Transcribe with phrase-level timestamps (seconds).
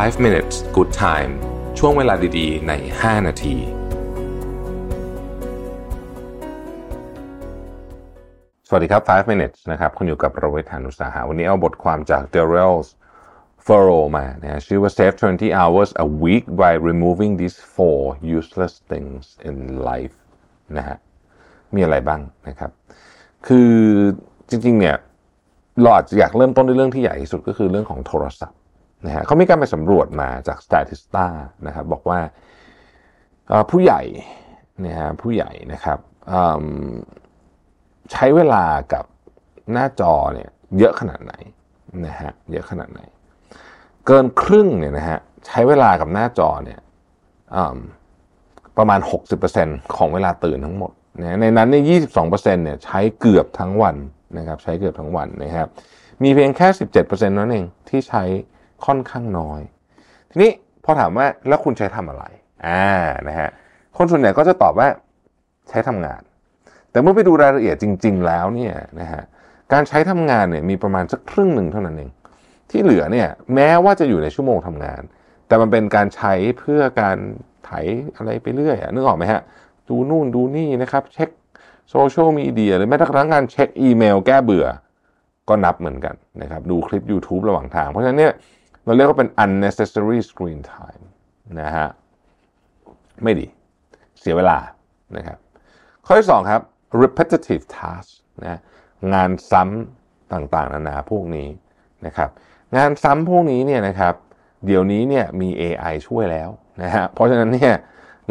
[0.00, 1.32] 5 minutes good time
[1.78, 3.56] ช่วงเวลาดีๆ ใน 5 นาที
[8.68, 12.76] สวัสดีครับ 5 minutes นะครับ คุณอยู่กับประเวทานุสาหะ วันนี้เอาบทความจาก d a r r e l
[13.66, 18.02] f u r r o มานะชื่อว่า save 20 hours a week by removing these four
[18.38, 19.56] useless things in
[19.90, 20.16] life
[20.76, 20.96] นะฮะ
[21.74, 22.70] มีอะไรบ้างนะครับ
[23.46, 23.72] คือ
[24.50, 24.96] จริงๆ เนี่ย
[25.80, 28.61] เราอาจจะอยากเริ่มต้นด้วยเรื่องที่ใหญ่ที่สุดก็คือเรื่องของโทรศัพท์
[29.06, 31.26] นะฮะเขามีการไปสำรวจมาจาก Statista
[31.66, 32.20] นะครับบอกว่า
[33.70, 34.02] ผู้ใหญ่
[34.86, 35.98] นะฮะผู้ใหญ่นะครับ
[38.12, 39.04] ใช้เวลากับ
[39.72, 41.34] หน้าจอเนี่ยเยอะขนาดไหน
[42.06, 43.00] นะฮะเยอะขนาดไหน
[44.06, 46.80] เกินครึ่งเนี่ยนะฮะใช้เวลากับหน้าจอเนี่ย
[48.78, 49.00] ประมาณ
[49.48, 51.84] 60%ของเวลาตื่นทั้งหมดนะในนั้นเนี่ย
[52.24, 53.96] 22%เนี่ยใช้เกือบทั้งวัน
[54.38, 55.68] นะครับใช้เกือบทั้งวันนะครับ
[56.22, 58.24] มีเพียงแค่ 17%นั่นเองที่ใช้
[58.86, 59.60] ค่อนข้างน้อย
[60.30, 60.50] ทีนี้
[60.84, 62.24] พอถามว่าแล้วคุณใช้ทำอะไร
[62.66, 62.84] อ่า
[63.28, 63.48] นะฮะ
[63.96, 64.88] คนส่วนใหญ่ก็จะตอบว่า
[65.68, 66.20] ใช้ทำงาน
[66.90, 69.22] แต่เมื่อไปดูรายละเอียดจริง ๆ แล้วเนี่ยนะฮะ
[69.72, 72.10] การใช้ทำงานเนี่ยมีประมาณสักครึ่งหนึ่งเท่านั้นเอง
[72.70, 75.02] ที่เหลือเนี่ยแม้ว่าจะอยู่ในชั่วโมงทำงาน
[75.46, 77.18] แต่มันเป็นการใช้เพื่อการ
[77.64, 77.70] ไถ
[78.16, 79.40] อะไรไปเรื่อยนึกออกไหมฮะ
[79.88, 81.30] ดูนู่นดูนี่นะครับเช็ค
[81.90, 84.66] โซเชียลมีเดียหรือแม้กระทั่งการเช็คอีเมลแก้เบื่อ
[85.48, 88.32] ก็นับเหมือนกันนะครับดูคลิป YouTube ระหว่างทาง เพราะฉะนั้นเนี่ย
[88.84, 91.04] เราเรียกว่าเป็น unnecessary screen time
[91.60, 91.88] นะฮะ
[93.22, 93.46] ไม่ดี
[94.20, 94.58] เสียเวลา
[95.16, 95.38] นะครับ
[96.06, 96.60] ข้อที่2ครับ
[97.02, 98.08] repetitive task
[98.42, 98.58] นะ
[99.14, 101.48] งานซ้ำต่างๆ นานาพวกนี้
[102.06, 102.30] นะครับ
[102.76, 104.14] งานซ้ำพวกนี้เนี่ยนะครับ
[104.66, 106.48] เดี๋ยวนี้เนี่ยมี AI ช่วยแล้ว
[106.82, 107.74] นะฮะเพราะฉะนั้นเนี่ย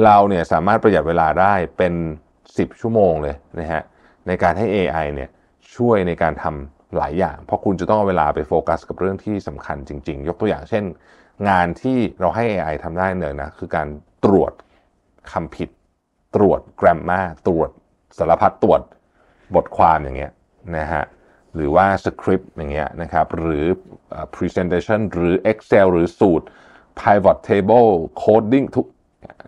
[0.04, 1.94] เราเนี่ยสามารถประหยัดเวลาได้เป็น
[2.38, 3.82] 10 ชั่วโมงเลยนะฮะ
[4.28, 5.30] ในการให้ AI เนี่ย
[5.76, 10.84] ช่วยในการทำ หลายอย่าง เพราะคุณจะต้องเอาเวลาไปโฟกัสกับเรื่องที่สำคัญจริง ๆ ยกตัวอย่างเช่น
[11.50, 13.88] งานที่เราให้ AI ทำได้เนี่ยนะคือการ
[14.26, 14.52] ตรวจ
[15.32, 15.70] คำผิด
[16.36, 17.70] ตรวจแกรมมาตรวจ
[18.18, 18.82] สารพัดตรวจ
[19.56, 20.32] บทความอย่างเงี้ย
[20.78, 21.04] นะฮะ
[21.56, 23.66] หรือว่าสคริปต์อย่างเงี้ยนะครับหรือ
[24.36, 26.46] presentation หรือ Excel หรือสูตร
[27.00, 27.90] pivot table
[28.24, 28.86] coding ทุก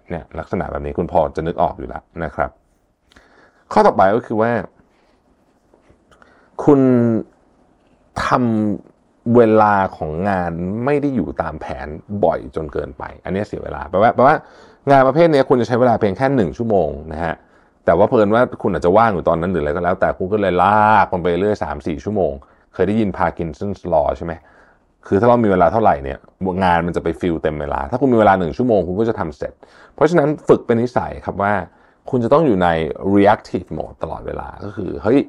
[0.10, 2.50] เนี่ยลักษณะแบบนี้คุณพอจะนึกออกอยู่แล้วนะครับ
[3.72, 4.52] ข้อต่อไปก็คือว่า
[6.64, 6.80] คุณ
[8.26, 10.52] ทำเวลาของงาน
[10.86, 11.88] ไม่ได้อยู่ตามแผน
[12.26, 14.36] บ่อยจนเกินไป อันนี้เสียเวลาแปลว่าแปลว่า
[14.92, 17.36] งานประเภทนี้คุณจะใช้เวลาเพียงแค่หนึ่งชั่วโมงนะฮะ
[17.86, 22.32] แต่ว่าเพลินว่าคุณอาจจะว่างอยู่ตอนนั้นหรืออะไรก็แล้ว แต่คุณก็เลยลากมันไปเรื่อยสามสี่ชั่วโมง
[22.74, 24.34] เคยได้ยิน Parkinson's Law ใช่ไหม
[25.08, 26.18] คือถ้าเรามีเวลาเท่าไหร่เนี่ย
[26.64, 29.54] งานมันจะไป fill เต็มเวลา ถ้าคุณมีเวลาหนึ่งชั่วโมงคุณก็จะทำเสร็จ
[29.96, 31.54] เพราะฉะนั้นฝึกเป็นนิสัยครับว่า
[32.10, 32.68] คุณจะต้องอยู่ใน
[33.16, 35.20] reactive mode ตลอดเวลาก็คือเฮ้ย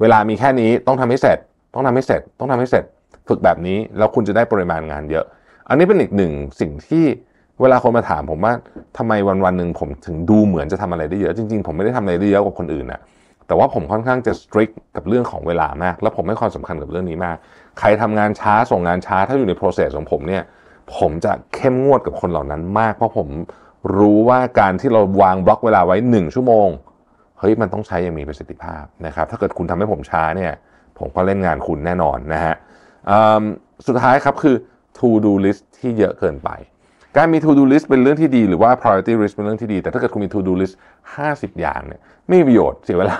[0.00, 1.38] เวลามีแค่นี้ต้องทำให้เสร็จ
[1.74, 2.84] ต้องทำให้เสร็จ ต้องทำให้เสร็จ
[3.28, 5.24] ฝึกแบบนี้แล้วคุณจะได้ปริมาณงานเยอะ
[5.68, 7.04] อันนี้เป็นอีกหนึ่งสิ่งที่
[7.60, 8.52] เวลาคนมาถามผมว่า
[8.98, 13.00] ทำไมวันวันหนึ่งผมถึงดูเหมือนจะทำอะไรได้เยอะ จริงๆ ผมไม่ได้ทำอะไรได้เยอะกว่าคนอื่นนะ
[13.46, 17.36] แต่ว่าผมค่อนข้างจะ strict กับเรื่องของเวลามาก แล้วผมให้ความสำคัญกับเรื่องนี้มาก
[17.78, 20.42] ใครทำงานช้าส่งงานช้าถ้าอยู่ใน process ของผมเนี่ย
[20.96, 23.28] ผมจะเข้มงวดกับคนเหล่านั้นมาก เพราะผม
[23.96, 26.68] รู้ว่าการที่เราวางบล็อกเวลาไว้ 1 ชั่วโมง
[27.38, 30.52] เฮ้ยมันต้องใช้อย่างมีประสิทธิภาพนะครับถ้าเกิดคุณทำให้ผมช้าเนี่ย
[30.98, 32.54] ผมก็เล่นงานคุณแน่นอนนะฮะ
[33.86, 34.56] สุดท้ายครับคือ
[34.98, 36.50] to do list ที่เยอะเกินไป
[37.16, 40.74] การมี to do list เป็นเรื่องที่ดีหรือว่า priority list เป็นเรื่องที่ดี แต่ถ้าเกิดคุณมี to do list
[41.16, 43.18] 50 อย่างเนี่ยไม่มีประโยชน์เสียเวลา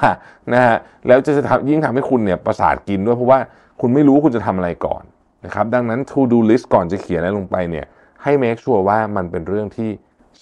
[0.53, 3.39] นะฮะแล้วจะทำยิ่งทำให้คุณเนี่ยประสาทกินด้วยเพราะว่า
[3.81, 5.03] คุณไม่รู้คุณจะทำอะไรก่อน
[5.45, 7.87] นะครับดังนั้น to do list ก่อนจะเขียนอะไรลงไปเนี่ย
[8.23, 9.91] ให้ make sure ว่ามันเป็นเรื่องที่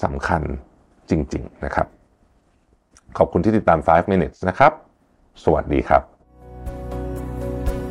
[0.04, 0.42] สำคัญ
[1.10, 1.86] จริง ๆ นะครับ
[3.18, 4.72] ขอบคุณที่ติดตาม 5 minutes นะครับ
[5.44, 6.15] สวัสดีครับ